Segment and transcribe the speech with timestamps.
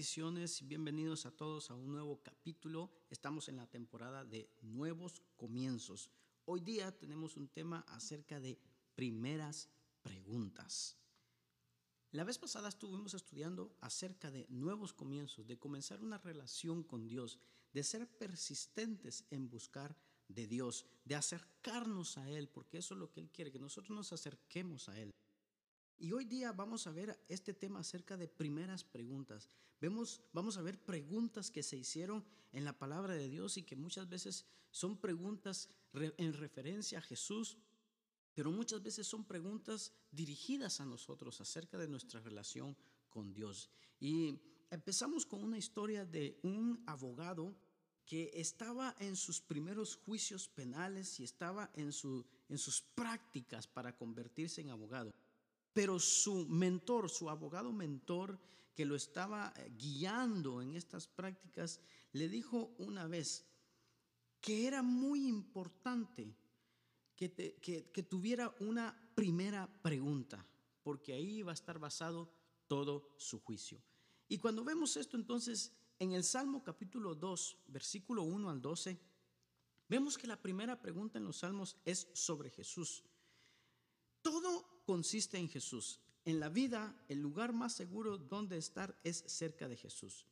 [0.00, 2.90] Bendiciones y bienvenidos a todos a un nuevo capítulo.
[3.10, 6.10] Estamos en la temporada de nuevos comienzos.
[6.46, 8.58] Hoy día tenemos un tema acerca de
[8.94, 9.68] primeras
[10.00, 10.96] preguntas.
[12.12, 17.38] La vez pasada estuvimos estudiando acerca de nuevos comienzos, de comenzar una relación con Dios,
[17.74, 19.94] de ser persistentes en buscar
[20.28, 23.94] de Dios, de acercarnos a Él, porque eso es lo que Él quiere, que nosotros
[23.94, 25.14] nos acerquemos a Él.
[26.00, 29.50] Y hoy día vamos a ver este tema acerca de primeras preguntas.
[29.82, 33.76] Vemos, vamos a ver preguntas que se hicieron en la palabra de Dios y que
[33.76, 37.58] muchas veces son preguntas en referencia a Jesús,
[38.32, 42.74] pero muchas veces son preguntas dirigidas a nosotros acerca de nuestra relación
[43.10, 43.68] con Dios.
[43.98, 47.54] Y empezamos con una historia de un abogado
[48.06, 53.98] que estaba en sus primeros juicios penales y estaba en, su, en sus prácticas para
[53.98, 55.14] convertirse en abogado.
[55.80, 58.38] Pero su mentor, su abogado mentor,
[58.74, 61.80] que lo estaba eh, guiando en estas prácticas,
[62.12, 63.46] le dijo una vez
[64.42, 66.36] que era muy importante
[67.16, 70.46] que, tuviera una primera pregunta,
[70.82, 72.30] porque ahí iba a estar basado
[72.66, 73.82] todo su juicio.
[74.28, 79.00] Y cuando vemos esto entonces en el Salmo capítulo 2, versículo 1 al 12,
[79.88, 83.02] vemos que la primera pregunta en los Salmos es sobre Jesús.
[84.20, 86.00] Todo consiste en Jesús.
[86.24, 90.26] En la vida, el lugar más seguro donde estar es cerca de Jesús.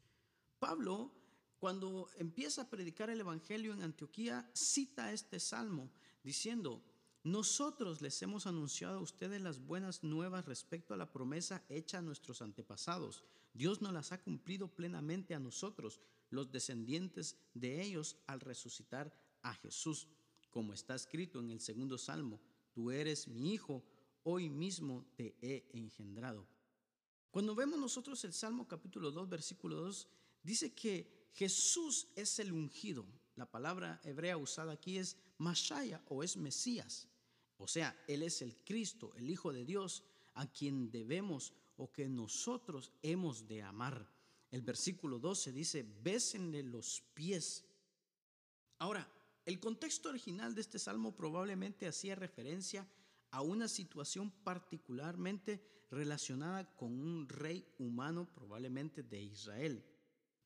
[0.58, 1.12] Pablo,
[1.60, 5.92] cuando empieza a predicar el Evangelio en Antioquía, cita este salmo
[6.24, 6.82] diciendo,
[7.22, 12.02] nosotros les hemos anunciado a ustedes las buenas nuevas respecto a la promesa hecha a
[12.02, 13.22] nuestros antepasados.
[13.54, 19.54] Dios nos las ha cumplido plenamente a nosotros, los descendientes de ellos, al resucitar a
[19.54, 20.08] Jesús,
[20.50, 22.40] como está escrito en el segundo salmo,
[22.72, 23.84] tú eres mi hijo
[24.30, 26.46] hoy mismo te he engendrado.
[27.30, 30.06] Cuando vemos nosotros el Salmo capítulo 2, versículo 2,
[30.42, 33.06] dice que Jesús es el ungido.
[33.36, 37.08] La palabra hebrea usada aquí es Mashaya o es Mesías.
[37.56, 40.04] O sea, Él es el Cristo, el Hijo de Dios,
[40.34, 44.12] a quien debemos o que nosotros hemos de amar.
[44.50, 47.64] El versículo 12 dice, bésenle los pies.
[48.78, 49.10] Ahora,
[49.46, 52.86] el contexto original de este salmo probablemente hacía referencia
[53.30, 59.84] a una situación particularmente relacionada con un rey humano, probablemente de Israel.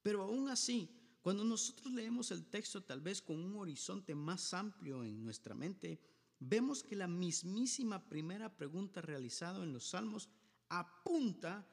[0.02, 0.88] Pero aún así,
[1.22, 6.00] cuando nosotros leemos el texto tal vez con un horizonte más amplio en nuestra mente,
[6.38, 10.28] vemos que la mismísima primera pregunta realizada en los salmos
[10.68, 11.66] apunta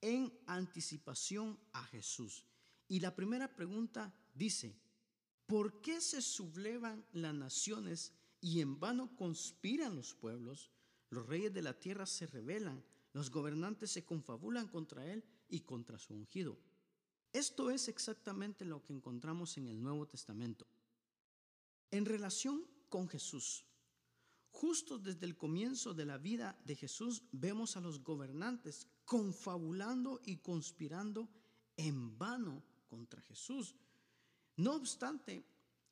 [0.00, 2.44] en anticipación a Jesús.
[2.88, 4.76] Y la primera pregunta dice,
[5.46, 10.70] ¿por qué se sublevan las naciones y en vano conspiran los pueblos,
[11.10, 15.96] los reyes de la tierra se rebelan, los gobernantes se confabulan contra él y contra
[15.96, 16.58] su ungido.
[17.32, 20.66] Esto es exactamente lo que encontramos en el Nuevo Testamento.
[21.92, 23.64] En relación con Jesús,
[24.50, 30.38] justo desde el comienzo de la vida de Jesús, vemos a los gobernantes confabulando y
[30.38, 31.28] conspirando
[31.76, 33.76] en vano contra Jesús.
[34.56, 35.46] No obstante,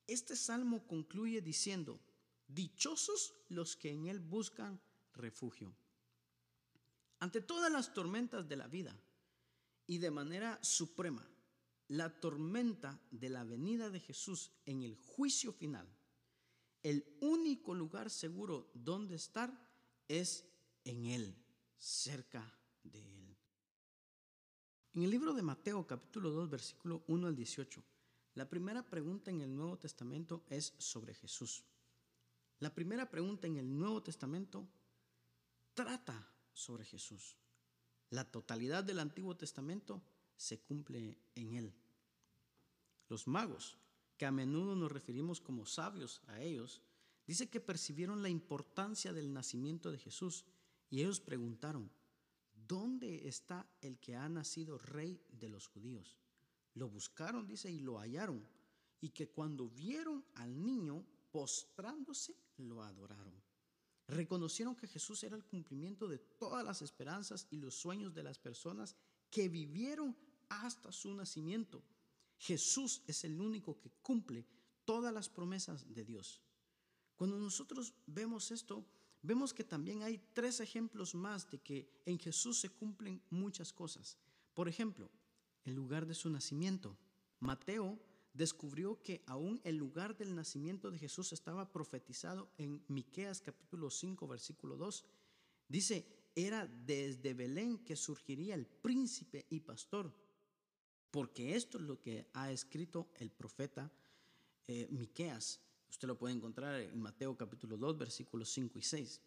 [0.09, 2.01] este salmo concluye diciendo,
[2.53, 4.81] Dichosos los que en Él buscan
[5.15, 5.75] refugio.
[7.21, 8.99] Ante todas las tormentas de la vida
[9.87, 11.27] y de manera suprema,
[11.89, 15.87] la tormenta de la venida de Jesús en el juicio final,
[16.83, 19.53] el único lugar seguro donde estar
[20.09, 20.45] es
[20.85, 21.37] en Él,
[21.79, 23.37] cerca de Él.
[24.95, 27.85] En el libro de Mateo capítulo 2 versículo 1 al 18,
[28.35, 31.65] la primera pregunta en el Nuevo Testamento es sobre Jesús.
[32.61, 34.69] La primera pregunta en el Nuevo Testamento
[35.73, 37.39] trata sobre Jesús.
[38.11, 40.03] La totalidad del Antiguo Testamento
[40.37, 41.75] se cumple en él.
[43.09, 43.79] Los magos,
[44.19, 46.83] que a menudo nos referimos como sabios a ellos,
[47.27, 50.45] dice que percibieron la importancia del nacimiento de Jesús
[50.91, 51.91] y ellos preguntaron,
[52.69, 56.19] ¿dónde está el que ha nacido rey de los judíos?
[56.75, 58.47] Lo buscaron, dice, y lo hallaron,
[59.01, 63.41] y que cuando vieron al niño postrándose, lo adoraron.
[64.07, 68.39] Reconocieron que Jesús era el cumplimiento de todas las esperanzas y los sueños de las
[68.39, 68.97] personas
[69.31, 70.17] que vivieron
[70.49, 71.83] hasta su nacimiento.
[72.39, 74.45] Jesús es el único que cumple
[74.85, 76.41] todas las promesas de Dios.
[77.15, 78.85] Cuando nosotros vemos esto,
[79.23, 84.19] vemos que también hay tres ejemplos más de que en Jesús se cumplen muchas cosas.
[84.55, 85.11] Por ejemplo,
[85.65, 86.97] el lugar de su nacimiento.
[87.39, 87.99] Mateo
[88.33, 94.27] descubrió que aún el lugar del nacimiento de Jesús estaba profetizado en Miqueas capítulo 5
[94.29, 95.05] versículo 2.
[95.69, 100.15] Dice, era desde Belén que surgiría el príncipe y pastor.
[101.11, 103.91] porque esto es lo que ha escrito el profeta
[104.69, 105.61] eh, Miqueas.
[105.89, 109.21] Usted lo puede encontrar en Mateo capítulo 2, versículos 5 y 6.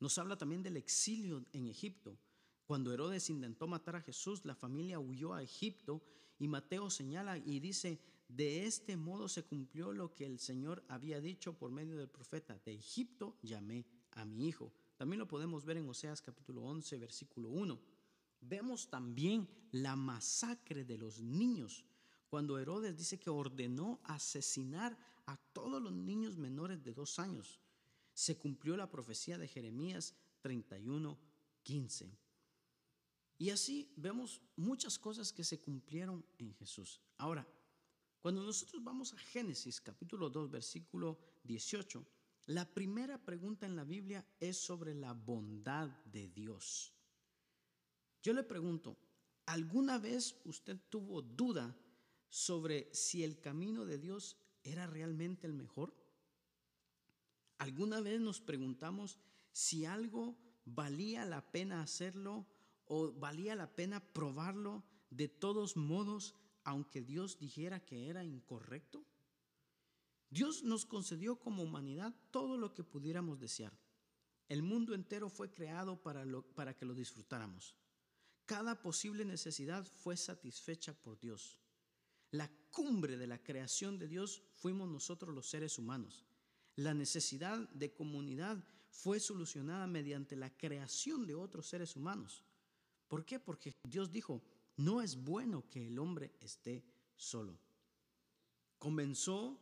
[0.00, 2.18] Nos habla también del exilio en Egipto.
[2.64, 6.02] Cuando Herodes intentó matar a Jesús, la familia huyó a Egipto
[6.38, 11.20] y Mateo señala y dice, de este modo se cumplió lo que el Señor había
[11.20, 14.72] dicho por medio del profeta, de Egipto llamé a mi hijo.
[14.96, 17.78] También lo podemos ver en Oseas capítulo 11, versículo 1.
[18.40, 21.84] Vemos también la masacre de los niños,
[22.28, 24.96] cuando Herodes dice que ordenó asesinar
[25.26, 27.60] a todos los niños menores de dos años.
[28.14, 31.18] Se cumplió la profecía de Jeremías 31,
[31.62, 32.10] 15.
[33.38, 37.00] Y así vemos muchas cosas que se cumplieron en Jesús.
[37.18, 37.46] Ahora,
[38.26, 42.04] cuando nosotros vamos a Génesis capítulo 2, versículo 18,
[42.46, 46.92] la primera pregunta en la Biblia es sobre la bondad de Dios.
[48.20, 48.98] Yo le pregunto,
[49.46, 51.78] ¿alguna vez usted tuvo duda
[52.28, 55.94] sobre si el camino de Dios era realmente el mejor?
[57.58, 59.20] ¿Alguna vez nos preguntamos
[59.52, 62.44] si algo valía la pena hacerlo
[62.86, 66.34] o valía la pena probarlo de todos modos,
[66.66, 69.06] aunque Dios dijera que era incorrecto?
[70.28, 73.72] Dios nos concedió como humanidad todo lo que pudiéramos desear.
[74.48, 76.24] El mundo entero fue creado para,
[76.56, 77.76] para que lo disfrutáramos.
[78.46, 81.56] Cada posible necesidad fue satisfecha por Dios.
[82.32, 86.26] La cumbre de la creación de Dios fuimos nosotros los seres humanos.
[86.74, 92.42] La necesidad de comunidad fue solucionada mediante la creación de otros seres humanos.
[93.06, 93.38] ¿Por qué?
[93.38, 94.42] Porque Dios dijo,
[94.76, 96.84] no es bueno que el hombre esté
[97.16, 97.58] solo.
[98.78, 99.58] Comenzó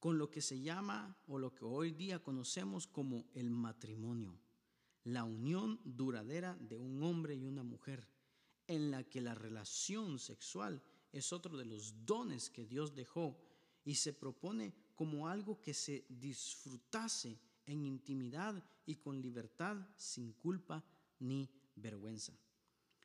[0.00, 4.40] con lo que se llama o lo que hoy día conocemos como el matrimonio,
[5.04, 8.08] la unión duradera de un hombre y una mujer,
[8.66, 10.82] en la que la relación sexual
[11.12, 13.36] es otro de los dones que Dios dejó
[13.84, 20.84] y se propone como algo que se disfrutase en intimidad y con libertad, sin culpa
[21.18, 22.38] ni vergüenza.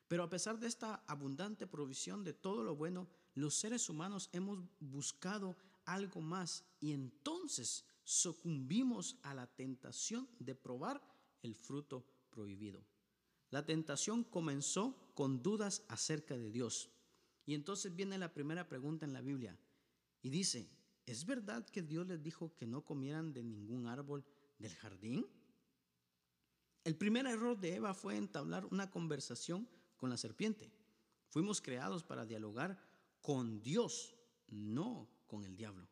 [0.08, 4.60] Pero a pesar de esta abundante provisión de todo lo bueno, los seres humanos hemos
[4.78, 11.02] buscado algo más y entonces sucumbimos a la tentación de probar
[11.42, 12.84] el fruto prohibido.
[13.50, 16.90] La tentación comenzó con dudas acerca de Dios.
[17.44, 19.56] Y entonces viene la primera pregunta en la Biblia
[20.22, 20.68] y dice,
[21.06, 24.24] ¿es verdad que Dios les dijo que no comieran de ningún árbol
[24.58, 25.26] del jardín?
[26.84, 30.72] El primer error de Eva fue entablar una conversación con la serpiente.
[31.28, 32.78] Fuimos creados para dialogar
[33.20, 34.14] con Dios,
[34.48, 35.88] no con el diablo.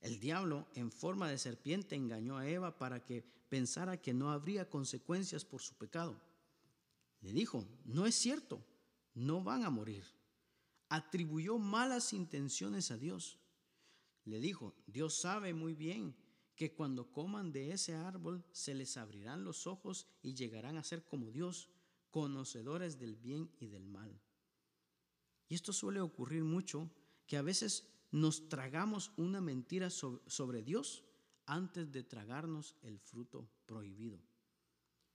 [0.00, 4.68] El diablo, en forma de serpiente, engañó a Eva para que pensara que no habría
[4.68, 6.20] consecuencias por su pecado.
[7.20, 8.64] Le dijo, no es cierto,
[9.14, 10.04] no van a morir.
[10.88, 13.38] Atribuyó malas intenciones a Dios.
[14.24, 16.16] Le dijo, Dios sabe muy bien
[16.56, 21.04] que cuando coman de ese árbol se les abrirán los ojos y llegarán a ser
[21.04, 21.70] como Dios,
[22.12, 24.20] conocedores del bien y del mal.
[25.48, 26.88] Y esto suele ocurrir mucho,
[27.26, 31.02] que a veces nos tragamos una mentira sobre Dios
[31.46, 34.20] antes de tragarnos el fruto prohibido.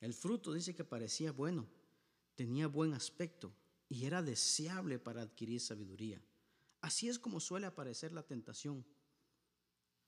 [0.02, 1.68] El fruto dice que parecía bueno,
[2.36, 3.54] tenía buen aspecto
[3.88, 6.22] y era deseable para adquirir sabiduría.
[6.82, 8.86] Así es como suele aparecer la tentación,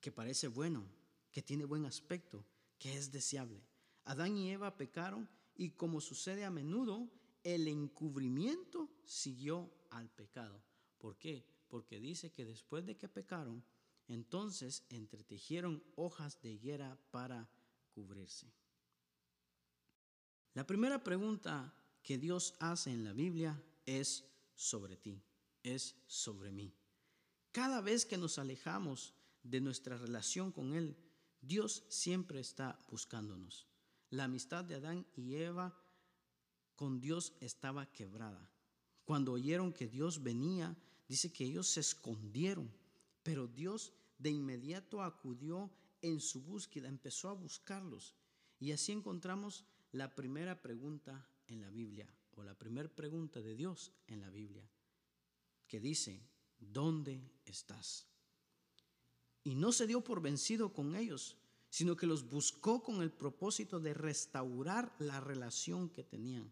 [0.02, 0.86] que parece bueno,
[1.32, 2.46] que tiene buen aspecto,
[2.78, 3.64] que es deseable.
[4.06, 5.30] Adán y Eva pecaron
[5.60, 7.12] y como sucede a menudo,
[7.44, 10.64] el encubrimiento siguió al pecado.
[10.98, 11.46] ¿Por qué?
[11.70, 13.64] porque dice que después de que pecaron,
[14.08, 17.48] entonces entretejieron hojas de higuera para
[17.94, 18.52] cubrirse.
[20.56, 24.26] La primera pregunta que Dios hace en la Biblia es
[24.56, 25.22] sobre ti,
[25.62, 26.74] es sobre mí.
[27.52, 29.14] Cada vez que nos alejamos
[29.44, 30.98] de nuestra relación con Él,
[31.42, 33.68] Dios siempre está buscándonos.
[34.12, 35.78] La amistad de Adán y Eva
[36.76, 38.50] con Dios estaba quebrada.
[39.06, 40.76] Cuando oyeron que Dios venía,
[41.10, 42.72] Dice que ellos se escondieron,
[43.24, 45.72] pero Dios de inmediato acudió
[46.04, 48.14] en su búsqueda, empezó a buscarlos.
[48.60, 53.92] Y así encontramos la primera pregunta en la Biblia, o la primera pregunta de Dios
[54.06, 54.70] en la Biblia,
[55.68, 56.22] que dice,
[56.60, 58.06] ¿dónde estás?
[59.44, 61.38] Y no se dio por vencido con ellos,
[61.70, 66.52] sino que los buscó con el propósito de restaurar la relación que tenían.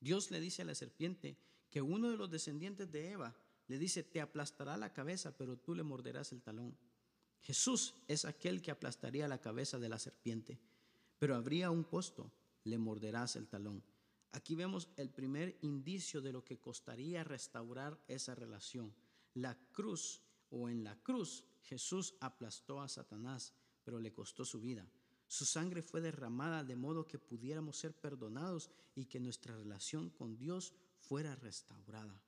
[0.00, 1.38] Dios le dice a la serpiente
[1.70, 3.34] que uno de los descendientes de Eva
[3.66, 6.76] le dice, te aplastará la cabeza, pero tú le morderás el talón.
[7.40, 10.58] Jesús es aquel que aplastaría la cabeza de la serpiente,
[11.18, 12.32] pero habría un costo,
[12.64, 13.84] le morderás el talón.
[14.32, 18.94] Aquí vemos el primer indicio de lo que costaría restaurar esa relación.
[19.34, 23.54] La cruz o en la cruz Jesús aplastó a Satanás,
[23.88, 24.86] pero le costó su vida.
[25.26, 30.36] Su sangre fue derramada de modo que pudiéramos ser perdonados y que nuestra relación con
[30.36, 32.22] Dios fuera restaurada.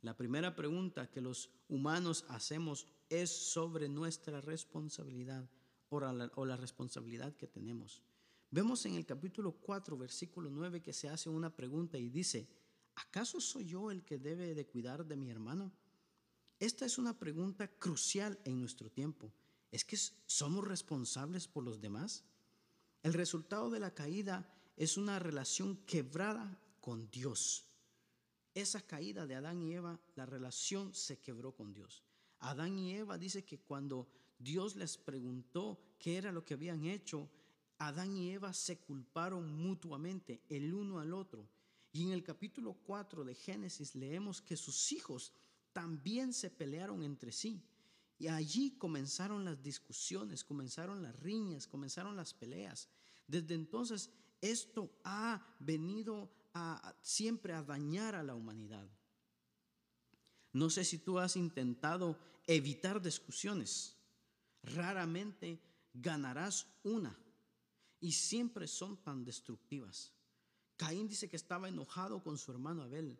[0.00, 5.50] La primera pregunta que los humanos hacemos es sobre nuestra responsabilidad
[5.90, 8.00] o la, responsabilidad que tenemos.
[8.50, 12.48] Vemos en el capítulo 4, versículo 9, que se hace una pregunta y dice,
[12.94, 15.74] ¿acaso soy yo el que debe de cuidar de mi hermano?
[16.58, 19.30] Esta es una pregunta crucial en nuestro tiempo.
[19.70, 19.96] ¿Es que
[20.26, 22.24] somos responsables por los demás?
[23.02, 27.66] El resultado de la caída es una relación quebrada con Dios.
[28.54, 32.02] Esa caída de Adán y Eva, la relación se quebró con Dios.
[32.40, 34.08] Adán y Eva dice que cuando
[34.38, 37.28] Dios les preguntó qué era lo que habían hecho,
[37.78, 41.48] Adán y Eva se culparon mutuamente el uno al otro.
[41.92, 45.32] Y en el capítulo 4 de Génesis leemos que sus hijos
[45.72, 47.62] también se pelearon entre sí.
[48.20, 52.90] Y allí comenzaron las discusiones, comenzaron las riñas, comenzaron las peleas.
[53.26, 54.10] Desde entonces
[54.42, 58.86] esto ha venido a, siempre a dañar a la humanidad.
[60.52, 63.96] No sé si tú has intentado evitar discusiones.
[64.64, 65.58] Raramente
[65.94, 67.18] ganarás una
[68.00, 70.12] y siempre son tan destructivas.
[70.76, 73.18] Caín dice que estaba enojado con su hermano Abel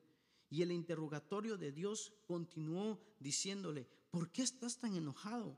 [0.50, 5.56] y el interrogatorio de Dios continuó diciéndole, ¿por qué estás tan enojado?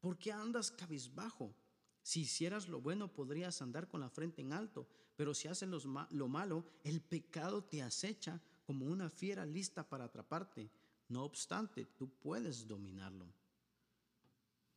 [0.00, 1.54] ¿Por qué andas cabizbajo?
[2.02, 6.28] Si hicieras lo bueno podrías andar con la frente en alto, pero si haces lo
[6.28, 10.70] malo, el pecado te acecha como una fiera lista para atraparte.
[11.08, 13.26] No obstante, tú puedes dominarlo.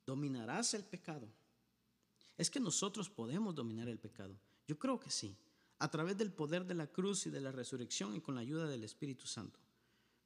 [0.06, 1.28] ¿Dominarás el pecado?
[2.38, 4.40] Es que nosotros podemos dominar el pecado.
[4.68, 5.36] Yo creo que sí
[5.80, 8.68] a través del poder de la cruz y de la resurrección y con la ayuda
[8.68, 9.60] del Espíritu Santo.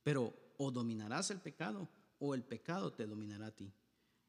[0.03, 1.89] Pero o dominarás el pecado
[2.21, 3.69] o el pecado te dominará a ti.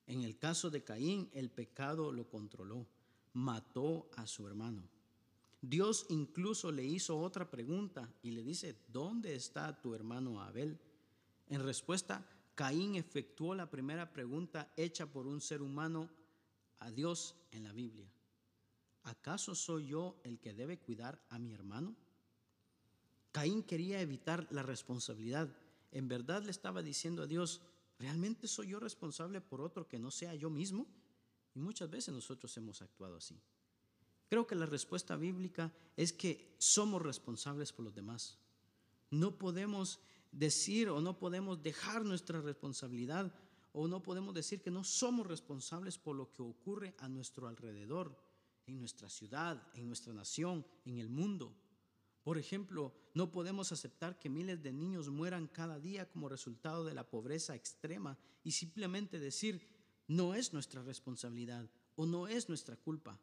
[0.09, 2.89] En el caso de Caín, el pecado lo controló,
[3.35, 4.83] mató a su hermano.
[5.61, 10.81] Dios incluso le hizo otra pregunta y le dice, ¿dónde está tu hermano Abel?
[11.49, 16.11] En respuesta, Caín efectuó la primera pregunta hecha por un ser humano
[16.81, 18.11] a Dios en la Biblia.
[19.05, 21.95] ¿acaso soy yo el que debe cuidar a mi hermano?
[23.33, 25.49] Caín quería evitar la responsabilidad.
[25.91, 27.63] En verdad le estaba diciendo a Dios,
[28.02, 30.88] ¿realmente soy yo responsable por otro que no sea yo mismo?
[31.54, 33.40] Y muchas veces nosotros hemos actuado así.
[34.28, 38.38] Creo que la respuesta bíblica es que somos responsables por los demás.
[39.11, 40.00] No podemos
[40.32, 43.32] decir o no podemos dejar nuestra responsabilidad
[43.73, 48.18] o no podemos decir que no somos responsables por lo que ocurre a nuestro alrededor
[48.66, 51.54] en nuestra ciudad, en nuestra nación, en el mundo.
[52.23, 56.95] Por ejemplo, no podemos aceptar que miles de niños mueran cada día como resultado de
[56.95, 59.67] la pobreza extrema y simplemente decir,
[60.07, 63.19] no es nuestra responsabilidad o no es nuestra culpa.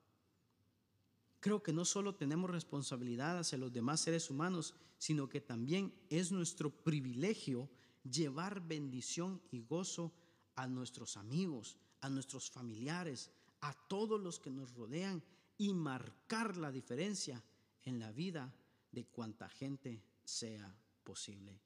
[1.39, 6.33] Creo que no solo tenemos responsabilidad hacia los demás seres humanos, sino que también es
[6.33, 7.69] nuestro privilegio
[8.03, 10.11] llevar bendición y gozo
[10.55, 15.23] a nuestros amigos, a nuestros familiares, a todos los que nos rodean
[15.57, 17.41] y marcar la diferencia
[17.83, 18.53] en la vida
[18.91, 21.59] de cuanta gente sea posible.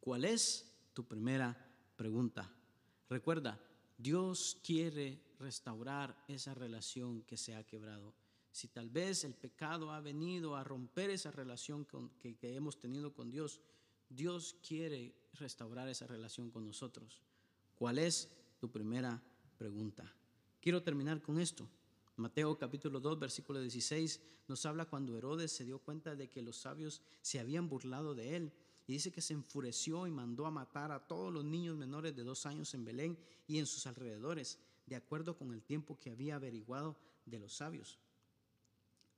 [0.00, 1.56] ¿Cuál es tu primera
[1.96, 2.50] pregunta?
[3.08, 3.60] Recuerda,
[3.96, 8.14] Dios quiere restaurar esa relación que se ha quebrado.
[8.52, 11.86] Si tal vez el pecado ha venido a romper esa relación
[12.18, 13.60] que, que hemos tenido con Dios,
[14.08, 17.22] Dios quiere restaurar esa relación con nosotros.
[17.74, 19.22] ¿Cuál es tu primera
[19.56, 20.12] pregunta?
[20.60, 21.68] Quiero terminar con esto.
[22.20, 26.56] Mateo capítulo 2, versículo 16 nos habla cuando Herodes se dio cuenta de que los
[26.56, 28.52] sabios se habían burlado de él.
[28.86, 32.24] Y dice que se enfureció y mandó a matar a todos los niños menores de
[32.24, 36.34] dos años en Belén y en sus alrededores, de acuerdo con el tiempo que había
[36.34, 37.98] averiguado de los sabios.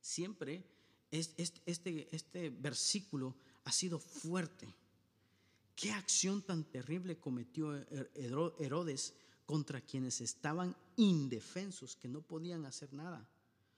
[0.00, 0.64] Siempre
[1.10, 4.74] este, este, este versículo ha sido fuerte.
[5.74, 7.74] ¿Qué acción tan terrible cometió
[8.58, 9.14] Herodes
[9.46, 13.28] contra quienes estaban indefensos, que no podían hacer nada,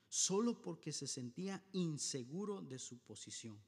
[0.08, 3.58] solo porque se sentía inseguro de su posición.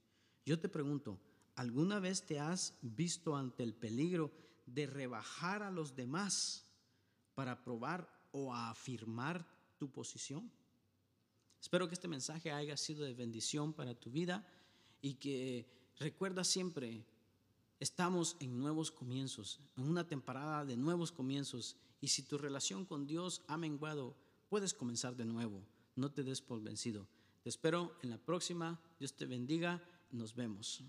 [0.44, 1.18] Yo te pregunto,
[1.56, 4.30] ¿alguna vez te has visto ante el peligro
[4.66, 6.64] de rebajar a los demás
[7.34, 9.46] para probar o afirmar
[9.78, 10.50] tu posición?
[11.60, 14.46] Espero que este mensaje haya sido de bendición para tu vida
[15.02, 15.66] y que
[15.98, 17.04] recuerda siempre,
[17.80, 23.06] estamos en nuevos comienzos, en una temporada de nuevos comienzos y si tu relación con
[23.06, 24.16] Dios ha menguado,
[24.48, 25.66] puedes comenzar de nuevo.
[25.94, 27.08] No te des por vencido.
[27.42, 28.80] Te espero en la próxima.
[28.98, 29.82] Dios te bendiga.
[30.10, 30.82] Nos vemos.